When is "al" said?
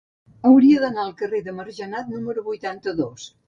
1.03-1.13